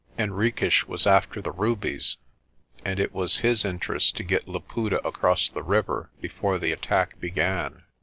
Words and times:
Henriques 0.17 0.87
was 0.87 1.05
after 1.05 1.43
the 1.43 1.51
rubies, 1.51 2.17
and 2.83 2.99
it 2.99 3.13
was 3.13 3.37
his 3.45 3.63
interest 3.63 4.15
to 4.15 4.23
get 4.23 4.47
Laputa 4.47 4.99
across 5.07 5.47
the 5.47 5.61
river 5.61 6.09
before 6.19 6.57
the 6.57 6.71
attack 6.71 7.19
began. 7.19 7.83